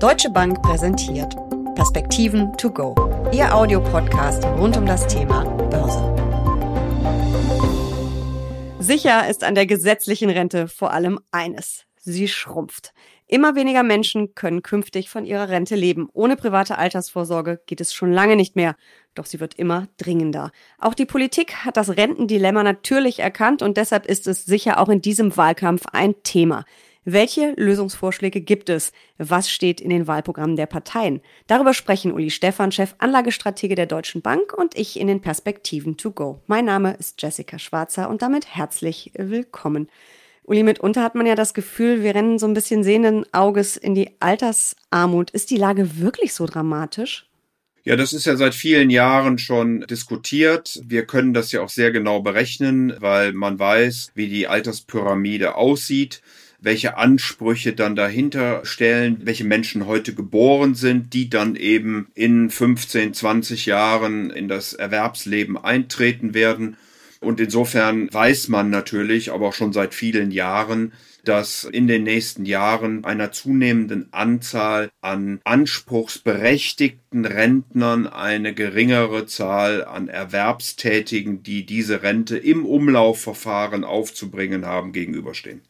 [0.00, 1.36] Deutsche Bank präsentiert
[1.74, 2.94] Perspektiven to go,
[3.34, 6.02] Ihr Audiopodcast rund um das Thema Börse.
[8.78, 11.84] Sicher ist an der gesetzlichen Rente vor allem eines.
[11.98, 12.94] Sie schrumpft.
[13.26, 16.08] Immer weniger Menschen können künftig von ihrer Rente leben.
[16.14, 18.76] Ohne private Altersvorsorge geht es schon lange nicht mehr.
[19.14, 20.50] Doch sie wird immer dringender.
[20.78, 25.02] Auch die Politik hat das Rentendilemma natürlich erkannt und deshalb ist es sicher auch in
[25.02, 26.64] diesem Wahlkampf ein Thema.
[27.06, 28.92] Welche Lösungsvorschläge gibt es?
[29.16, 31.22] Was steht in den Wahlprogrammen der Parteien?
[31.46, 36.10] Darüber sprechen Uli Stephan, Chef Anlagestratege der Deutschen Bank und ich in den Perspektiven to
[36.10, 36.42] go.
[36.46, 39.88] Mein Name ist Jessica Schwarzer und damit herzlich willkommen.
[40.44, 43.94] Uli, mitunter hat man ja das Gefühl, wir rennen so ein bisschen sehenden Auges in
[43.94, 45.30] die Altersarmut.
[45.30, 47.30] Ist die Lage wirklich so dramatisch?
[47.82, 50.78] Ja, das ist ja seit vielen Jahren schon diskutiert.
[50.84, 56.20] Wir können das ja auch sehr genau berechnen, weil man weiß, wie die Alterspyramide aussieht
[56.62, 63.14] welche Ansprüche dann dahinter stellen, welche Menschen heute geboren sind, die dann eben in 15,
[63.14, 66.76] 20 Jahren in das Erwerbsleben eintreten werden.
[67.20, 70.92] Und insofern weiß man natürlich, aber auch schon seit vielen Jahren,
[71.24, 80.08] dass in den nächsten Jahren einer zunehmenden Anzahl an anspruchsberechtigten Rentnern eine geringere Zahl an
[80.08, 85.60] Erwerbstätigen, die diese Rente im Umlaufverfahren aufzubringen haben, gegenüberstehen.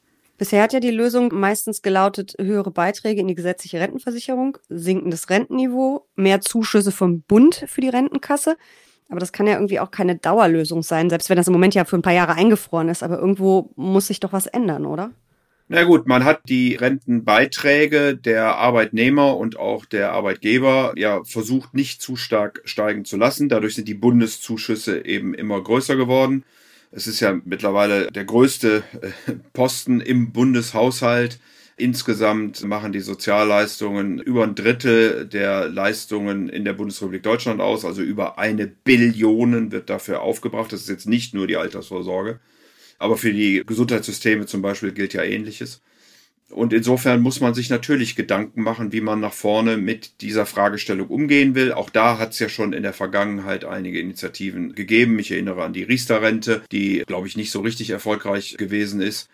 [0.41, 6.07] Bisher hat ja die Lösung meistens gelautet, höhere Beiträge in die gesetzliche Rentenversicherung, sinkendes Rentenniveau,
[6.17, 8.57] mehr Zuschüsse vom Bund für die Rentenkasse.
[9.11, 11.85] Aber das kann ja irgendwie auch keine Dauerlösung sein, selbst wenn das im Moment ja
[11.85, 13.03] für ein paar Jahre eingefroren ist.
[13.03, 15.11] Aber irgendwo muss sich doch was ändern, oder?
[15.69, 22.01] Na gut, man hat die Rentenbeiträge der Arbeitnehmer und auch der Arbeitgeber ja versucht nicht
[22.01, 23.51] zu stark steigen zu lassen.
[23.51, 26.45] Dadurch sind die Bundeszuschüsse eben immer größer geworden.
[26.93, 31.39] Es ist ja mittlerweile der größte äh, Posten im Bundeshaushalt.
[31.77, 37.85] Insgesamt machen die Sozialleistungen über ein Drittel der Leistungen in der Bundesrepublik Deutschland aus.
[37.85, 40.73] Also über eine Billion wird dafür aufgebracht.
[40.73, 42.41] Das ist jetzt nicht nur die Altersvorsorge.
[42.99, 45.81] Aber für die Gesundheitssysteme zum Beispiel gilt ja Ähnliches.
[46.51, 51.09] Und insofern muss man sich natürlich Gedanken machen, wie man nach vorne mit dieser Fragestellung
[51.09, 51.73] umgehen will.
[51.73, 55.19] Auch da hat es ja schon in der Vergangenheit einige Initiativen gegeben.
[55.21, 59.29] Ich erinnere an die Riester-Rente, die, glaube ich, nicht so richtig erfolgreich gewesen ist.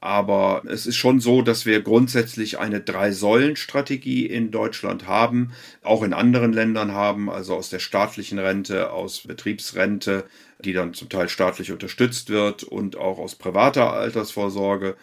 [0.00, 6.14] Aber es ist schon so, dass wir grundsätzlich eine Drei-Säulen-Strategie in Deutschland haben, auch in
[6.14, 10.24] anderen Ländern haben, also aus der staatlichen Rente, aus Betriebsrente,
[10.64, 14.96] die dann zum Teil staatlich unterstützt wird und auch aus privater Altersvorsorge.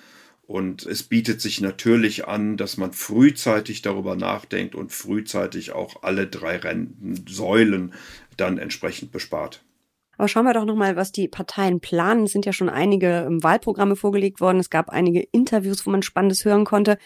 [0.48, 6.26] Und es bietet sich natürlich an, dass man frühzeitig darüber nachdenkt und frühzeitig auch alle
[6.26, 7.94] drei Rentensäulen
[8.38, 9.62] dann entsprechend bespart.
[10.18, 12.24] Aber schauen wir doch nochmal, was die Parteien planen.
[12.24, 14.60] Es sind ja schon einige ähm, Wahlprogramme vorgelegt worden.
[14.60, 16.98] Es gab einige Interviews, wo man Spannendes hören konnte.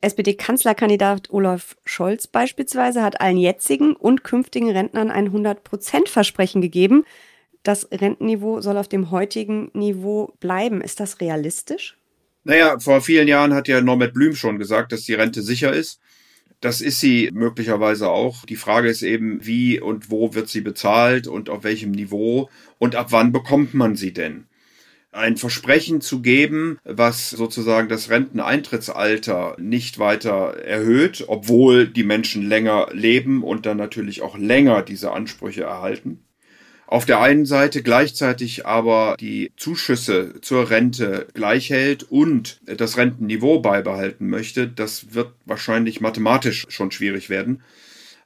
[0.00, 7.04] SPD-Kanzlerkandidat Olaf Scholz beispielsweise hat allen jetzigen und künftigen Rentnern ein 100-Prozent-Versprechen gegeben.
[7.62, 10.80] Das Rentenniveau soll auf dem heutigen Niveau bleiben.
[10.80, 11.97] Ist das realistisch?
[12.48, 16.00] Naja, vor vielen Jahren hat ja Norbert Blüm schon gesagt, dass die Rente sicher ist.
[16.62, 18.46] Das ist sie möglicherweise auch.
[18.46, 22.48] Die Frage ist eben, wie und wo wird sie bezahlt und auf welchem Niveau
[22.78, 24.46] und ab wann bekommt man sie denn?
[25.12, 32.88] Ein Versprechen zu geben, was sozusagen das Renteneintrittsalter nicht weiter erhöht, obwohl die Menschen länger
[32.92, 36.24] leben und dann natürlich auch länger diese Ansprüche erhalten
[36.88, 43.60] auf der einen Seite gleichzeitig aber die Zuschüsse zur Rente gleich hält und das Rentenniveau
[43.60, 47.60] beibehalten möchte, das wird wahrscheinlich mathematisch schon schwierig werden.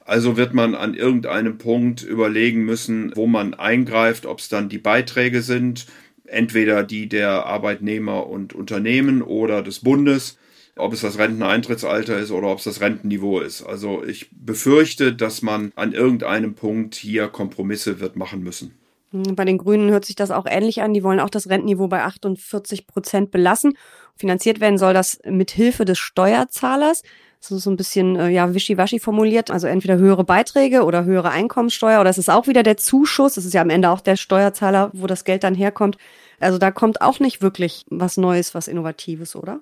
[0.04, 4.78] Also wird man an irgendeinem Punkt überlegen müssen, wo man eingreift, ob es dann die
[4.78, 5.86] Beiträge sind,
[6.24, 10.38] entweder die der Arbeitnehmer und Unternehmen oder des Bundes
[10.76, 13.62] ob es das Renteneintrittsalter ist oder ob es das Rentenniveau ist.
[13.62, 18.78] Also ich befürchte, dass man an irgendeinem Punkt hier Kompromisse wird machen müssen.
[19.10, 20.94] Hm, bei den Grünen hört sich das auch ähnlich an.
[20.94, 23.76] Die wollen auch das Rentenniveau bei 48 Prozent belassen.
[24.16, 27.02] Finanziert werden soll das mit Hilfe des Steuerzahlers.
[27.40, 29.50] Das ist so ein bisschen äh, ja wischiwaschi formuliert.
[29.50, 33.34] Also entweder höhere Beiträge oder höhere Einkommenssteuer oder es ist auch wieder der Zuschuss.
[33.34, 35.98] Das ist ja am Ende auch der Steuerzahler, wo das Geld dann herkommt.
[36.40, 39.60] Also da kommt auch nicht wirklich was Neues, was Innovatives, oder?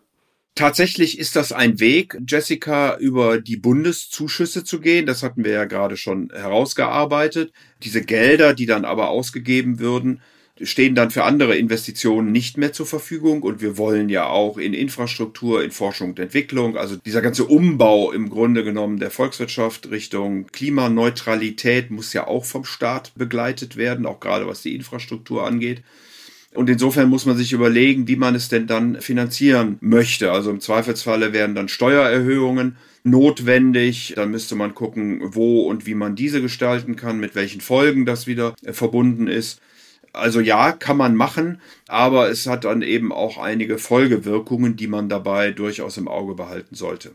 [0.55, 5.07] Tatsächlich ist das ein Weg, Jessica, über die Bundeszuschüsse zu gehen.
[5.07, 7.53] Das hatten wir ja gerade schon herausgearbeitet.
[7.83, 10.21] Diese Gelder, die dann aber ausgegeben würden,
[10.63, 13.43] stehen dann für andere Investitionen nicht mehr zur Verfügung.
[13.43, 18.13] Und wir wollen ja auch in Infrastruktur, in Forschung und Entwicklung, also dieser ganze Umbau
[18.13, 24.21] im Grunde genommen der Volkswirtschaft Richtung Klimaneutralität muss ja auch vom Staat begleitet werden, auch
[24.21, 25.83] gerade was die Infrastruktur angeht.
[26.53, 30.33] Und insofern muss man sich überlegen, wie man es denn dann finanzieren möchte.
[30.33, 34.15] Also im Zweifelsfalle werden dann Steuererhöhungen notwendig.
[34.17, 38.27] Dann müsste man gucken, wo und wie man diese gestalten kann, mit welchen Folgen das
[38.27, 39.61] wieder äh, verbunden ist.
[40.13, 45.09] Also ja, kann man machen, aber es hat dann eben auch einige Folgewirkungen, die man
[45.09, 47.13] dabei durchaus im Auge behalten sollte.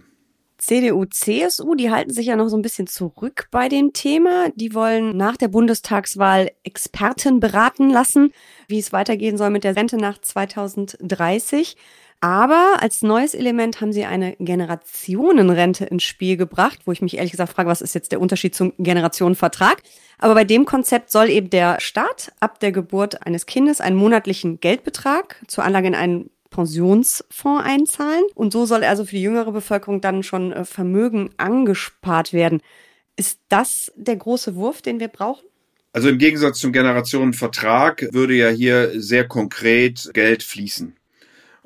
[0.65, 4.49] CDU, CSU, die halten sich ja noch so ein bisschen zurück bei dem Thema.
[4.55, 8.33] Die wollen nach der Bundestagswahl Experten beraten lassen,
[8.67, 11.77] wie es weitergehen soll mit der Rente nach 2030.
[12.19, 17.31] Aber als neues Element haben sie eine Generationenrente ins Spiel gebracht, wo ich mich ehrlich
[17.31, 19.83] gesagt frage, was ist jetzt der Unterschied zum Generationenvertrag?
[20.17, 24.59] Aber bei dem Konzept soll eben der Staat ab der Geburt eines Kindes einen monatlichen
[24.59, 28.23] Geldbetrag zur Anlage in einen Pensionsfonds einzahlen.
[28.33, 32.61] Und so soll also für die jüngere Bevölkerung dann schon äh, Vermögen angespart werden.
[33.15, 35.45] Ist das der große Wurf, den wir brauchen?
[35.93, 40.95] Also im Gegensatz zum Generationenvertrag würde ja hier sehr konkret Geld fließen.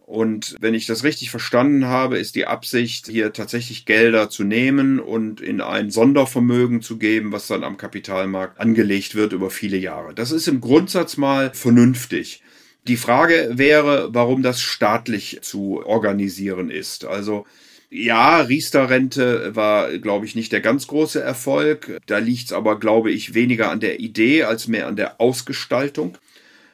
[0.10, 5.00] Und wenn ich das richtig verstanden habe, ist die Absicht, hier tatsächlich Gelder zu nehmen
[5.00, 10.16] und in ein Sondervermögen zu geben, was dann am Kapitalmarkt angelegt wird über viele Jahre.
[10.16, 12.42] Das ist im Grundsatz mal vernünftig.
[12.88, 17.06] Die Frage wäre, warum das staatlich zu organisieren ist.
[17.06, 17.46] Also
[17.92, 22.00] ja, Riester-Rente war, glaube ich, nicht der ganz große Erfolg.
[22.06, 26.18] Da liegt es aber, glaube ich, weniger an der Idee als mehr an der Ausgestaltung.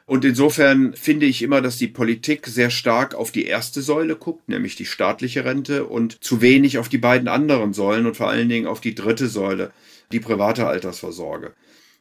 [0.06, 4.50] Und insofern finde ich immer, dass die Politik sehr stark auf die erste Säule guckt,
[4.50, 8.50] nämlich die staatliche Rente, und zu wenig auf die beiden anderen Säulen und vor allen
[8.50, 9.72] Dingen auf die dritte Säule,
[10.12, 11.54] die private Altersvorsorge.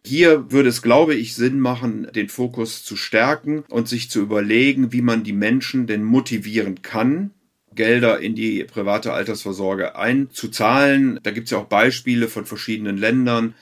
[0.06, 4.92] Hier würde es, glaube ich, Sinn machen, den Fokus zu stärken und sich zu überlegen,
[4.92, 7.30] wie man die Menschen denn motivieren kann,
[7.74, 11.18] Gelder in die private Altersvorsorge einzuzahlen.
[11.22, 13.54] Da gibt es ja auch Beispiele von verschiedenen Ländern.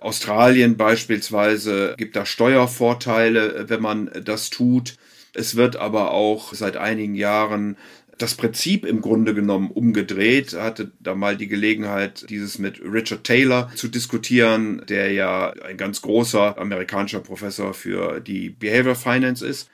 [0.00, 4.96] Australien beispielsweise gibt da Steuervorteile, wenn man das tut.
[5.34, 7.76] Es wird aber auch seit einigen Jahren
[8.22, 10.52] das Prinzip im Grunde genommen umgedreht.
[10.52, 16.02] Hatte da mal die Gelegenheit, dieses mit Richard Taylor zu diskutieren, der ja ein ganz
[16.02, 19.70] großer amerikanischer Professor für die Behavior Finance ist.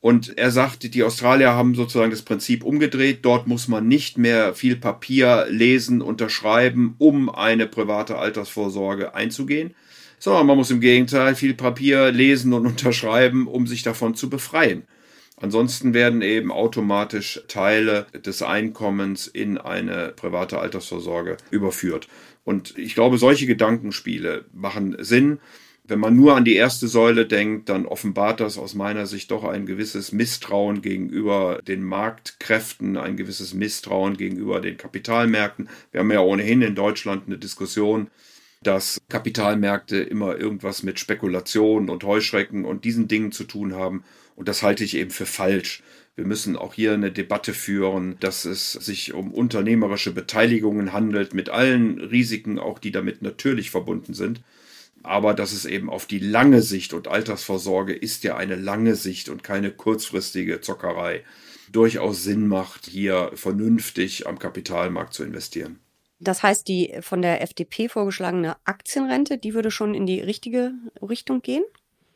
[0.00, 3.20] Und er sagt, die Australier haben sozusagen das Prinzip umgedreht.
[3.22, 9.74] Dort muss man nicht mehr viel Papier lesen, unterschreiben, um eine private Altersvorsorge einzugehen,
[10.18, 14.84] sondern man muss im Gegenteil viel Papier lesen und unterschreiben, um sich davon zu befreien.
[15.42, 22.06] Ansonsten werden eben automatisch Teile des Einkommens in eine private Altersvorsorge überführt.
[22.44, 25.40] Und ich glaube, solche Gedankenspiele machen Sinn.
[25.82, 29.42] Wenn man nur an die erste Säule denkt, dann offenbart das aus meiner Sicht doch
[29.42, 35.68] ein gewisses Misstrauen gegenüber den Marktkräften, ein gewisses Misstrauen gegenüber den Kapitalmärkten.
[35.90, 38.12] Wir haben ja ohnehin in Deutschland eine Diskussion,
[38.62, 44.04] dass Kapitalmärkte immer irgendwas mit Spekulationen und Heuschrecken und diesen Dingen zu tun haben.
[44.34, 45.82] Und das halte ich eben für falsch.
[46.14, 51.48] Wir müssen auch hier eine Debatte führen, dass es sich um unternehmerische Beteiligungen handelt, mit
[51.48, 54.42] allen Risiken, auch die damit natürlich verbunden sind.
[55.02, 59.28] Aber dass es eben auf die lange Sicht und Altersvorsorge ist ja eine lange Sicht
[59.28, 61.24] und keine kurzfristige Zockerei
[61.72, 65.80] durchaus Sinn macht, hier vernünftig am Kapitalmarkt zu investieren.
[66.20, 71.42] Das heißt, die von der FDP vorgeschlagene Aktienrente, die würde schon in die richtige Richtung
[71.42, 71.64] gehen?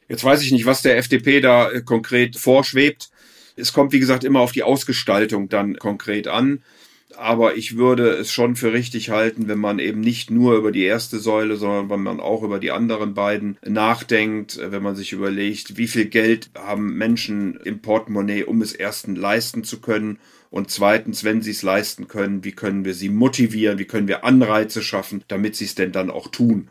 [0.08, 3.10] Jetzt weiß ich nicht, was der FDP da äh, konkret vorschwebt.
[3.56, 6.62] Es kommt, wie gesagt, immer auf die Ausgestaltung dann konkret an.
[7.16, 10.84] Aber ich würde es schon für richtig halten, wenn man eben nicht nur über die
[10.84, 15.78] erste Säule, sondern wenn man auch über die anderen beiden nachdenkt, wenn man sich überlegt,
[15.78, 20.18] wie viel Geld haben Menschen im Portemonnaie, um es erstens leisten zu können
[20.50, 24.24] und zweitens, wenn sie es leisten können, wie können wir sie motivieren, wie können wir
[24.24, 26.68] Anreize schaffen, damit sie es denn dann auch tun.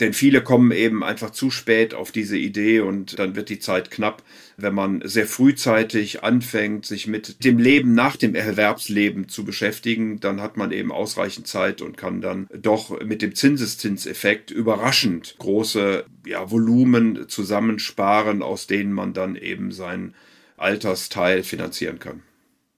[0.00, 3.90] Denn viele kommen eben einfach zu spät auf diese Idee und dann wird die Zeit
[3.90, 4.22] knapp,
[4.56, 10.40] wenn man sehr frühzeitig anfängt, sich mit dem Leben nach dem Erwerbsleben zu beschäftigen, dann
[10.40, 16.50] hat man eben ausreichend Zeit und kann dann doch mit dem Zinseszinseffekt überraschend große ja,
[16.50, 20.14] Volumen zusammensparen, aus denen man dann eben seinen
[20.56, 22.22] Altersteil finanzieren kann.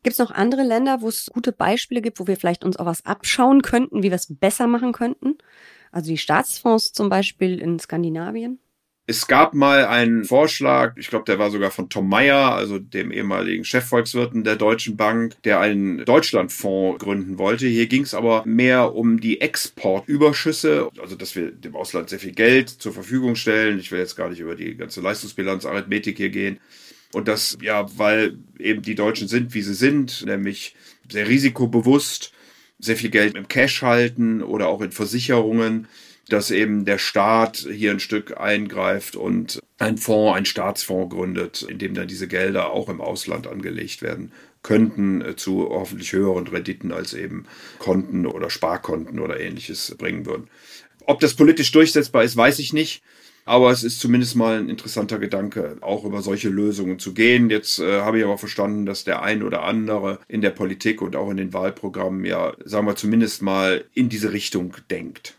[0.02, 2.85] Gibt es noch andere Länder, wo es gute Beispiele gibt, wo wir vielleicht uns auch
[2.85, 5.38] was abschauen könnten, wie wir es besser machen könnten?
[5.95, 8.59] Also die Staatsfonds zum Beispiel in Skandinavien?
[9.07, 13.13] Es gab mal einen Vorschlag, ich glaube, der war sogar von Tom Meyer, also dem
[13.13, 17.69] ehemaligen Chefvolkswirten der Deutschen Bank, der einen Deutschlandfonds gründen wollte.
[17.69, 22.33] Hier ging es aber mehr um die Exportüberschüsse, also dass wir dem Ausland sehr viel
[22.33, 23.79] Geld zur Verfügung stellen.
[23.79, 26.59] Ich will jetzt gar nicht über die ganze Leistungsbilanz, Arithmetik hier gehen.
[27.13, 30.75] Und das, ja, weil eben die Deutschen sind, wie sie sind, nämlich
[31.09, 32.33] sehr risikobewusst
[32.78, 35.88] sehr viel Geld im Cash halten oder auch in Versicherungen,
[36.28, 41.78] dass eben der Staat hier ein Stück eingreift und ein Fonds, ein Staatsfonds gründet, in
[41.78, 44.33] dem dann diese Gelder auch im Ausland angelegt werden
[44.64, 47.47] könnten äh, zu hoffentlich höheren Renditen als eben
[47.78, 50.49] Konten oder Sparkonten oder ähnliches bringen würden.
[51.07, 53.02] Ob das politisch durchsetzbar ist, weiß ich nicht.
[53.45, 57.51] Aber es ist zumindest mal ein interessanter Gedanke, auch über solche Lösungen zu gehen.
[57.51, 61.15] Jetzt äh, habe ich aber verstanden, dass der ein oder andere in der Politik und
[61.15, 65.37] auch in den Wahlprogrammen ja, sagen wir zumindest mal, in diese Richtung denkt.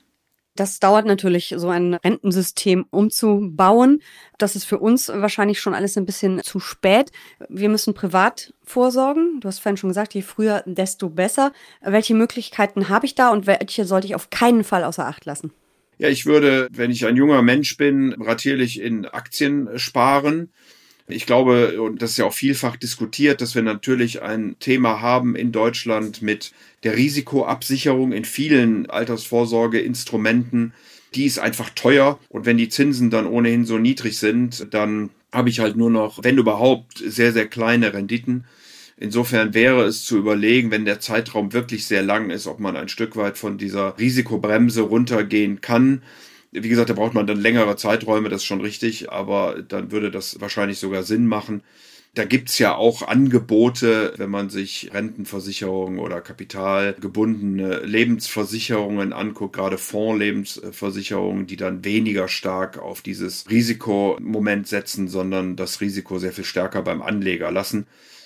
[0.56, 4.02] Das dauert natürlich, so ein Rentensystem umzubauen.
[4.38, 7.12] Das ist für uns wahrscheinlich schon alles ein bisschen zu spät.
[7.50, 9.42] Wir müssen privat vorsorgen.
[9.42, 11.52] Du hast vorhin schon gesagt, je früher, desto besser.
[11.82, 15.52] Welche Möglichkeiten habe ich da und welche sollte ich auf keinen Fall außer Acht lassen?
[15.98, 20.50] Ja, ich würde, wenn ich ein junger Mensch bin, ratierlich in Aktien sparen.
[21.08, 25.36] Ich glaube, und das ist ja auch vielfach diskutiert, dass wir natürlich ein Thema haben
[25.36, 26.52] in Deutschland mit
[26.84, 30.74] der Risikoabsicherung in vielen Altersvorsorgeinstrumenten.
[31.14, 35.50] Die ist einfach teuer und wenn die Zinsen dann ohnehin so niedrig sind, dann habe
[35.50, 38.46] ich halt nur noch, wenn überhaupt, sehr, sehr kleine Renditen.
[38.98, 42.88] Insofern wäre es zu überlegen, wenn der Zeitraum wirklich sehr lang ist, ob man ein
[42.88, 46.02] Stück weit von dieser Risikobremse runtergehen kann.
[46.52, 50.12] Wie gesagt, da braucht man dann längere Zeiträume, das ist schon richtig, aber dann würde
[50.12, 51.62] das wahrscheinlich sogar Sinn machen.
[52.14, 61.46] Da gibt's ja auch Angebote, wenn man sich Rentenversicherungen oder kapitalgebundene Lebensversicherungen anguckt, gerade Fondslebensversicherungen,
[61.48, 67.02] die dann weniger stark auf dieses Risikomoment setzen, sondern das Risiko sehr viel stärker beim
[67.02, 67.86] Anleger lassen.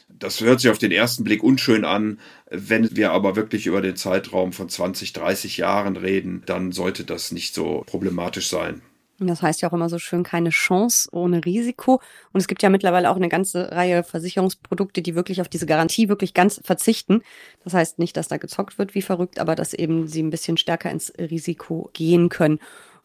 [0.09, 2.19] Das hört sich auf den ersten Blick unschön an.
[2.49, 7.31] Wenn wir aber wirklich über den Zeitraum von 20, 30 Jahren reden, dann sollte das
[7.31, 8.81] nicht so problematisch sein.
[9.19, 12.01] Das heißt ja auch immer so schön, keine Chance ohne Risiko.
[12.31, 16.07] Und es gibt ja mittlerweile auch eine ganze Reihe Versicherungsprodukte, die wirklich auf diese Garantie
[16.07, 17.21] wirklich ganz verzichten.
[17.63, 20.57] Das heißt nicht, dass da gezockt wird wie verrückt, aber dass eben sie ein bisschen
[20.57, 22.59] stärker ins Risiko gehen können.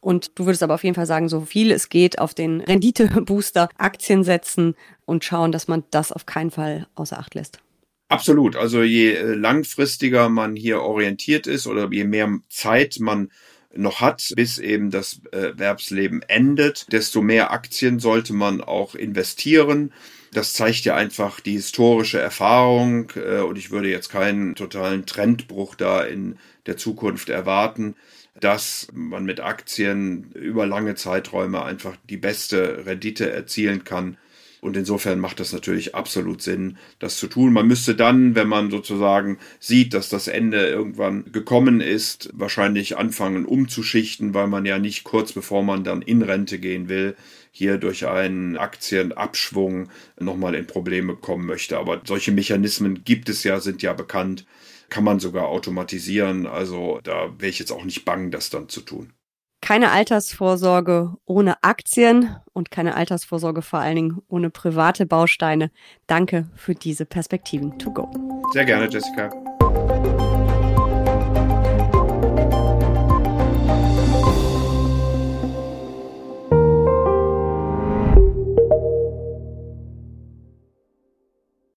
[0.04, 3.70] Und du würdest aber auf jeden Fall sagen, so viel es geht, auf den Renditebooster
[3.78, 4.74] Aktien setzen
[5.06, 7.60] und schauen, dass man das auf keinen Fall außer Acht lässt.
[8.08, 8.54] Absolut.
[8.54, 13.30] Also je äh, langfristiger man hier orientiert ist oder je mehr Zeit man
[13.74, 19.90] noch hat, bis eben das Erwerbsleben endet, desto mehr Aktien sollte man auch investieren.
[20.34, 25.74] Das zeigt ja einfach die historische Erfahrung äh, und ich würde jetzt keinen totalen Trendbruch
[25.74, 27.94] da in der Zukunft erwarten
[28.40, 34.16] dass man mit Aktien über lange Zeiträume einfach die beste Rendite erzielen kann.
[34.60, 37.52] Und insofern macht das natürlich absolut Sinn, das zu tun.
[37.52, 43.44] Man müsste dann, wenn man sozusagen sieht, dass das Ende irgendwann gekommen ist, wahrscheinlich anfangen
[43.44, 47.14] umzuschichten, weil man ja nicht kurz bevor man dann in Rente gehen will,
[47.52, 51.76] hier durch einen Aktienabschwung nochmal in Probleme kommen möchte.
[51.76, 54.46] Aber solche Mechanismen gibt es ja, sind ja bekannt
[54.94, 56.46] kann man sogar automatisieren.
[56.46, 59.12] Also da wäre ich jetzt auch nicht bang, das dann zu tun.
[59.60, 65.72] Keine Altersvorsorge ohne Aktien und keine Altersvorsorge vor allen Dingen ohne private Bausteine.
[66.06, 68.08] Danke für diese Perspektiven to go.
[68.52, 69.30] Sehr gerne, Jessica.